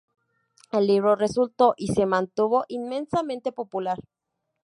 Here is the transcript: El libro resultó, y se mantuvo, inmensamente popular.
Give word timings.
El 0.71 0.87
libro 0.87 1.15
resultó, 1.15 1.75
y 1.77 1.89
se 1.89 2.07
mantuvo, 2.07 2.65
inmensamente 2.69 3.51
popular. 3.51 3.99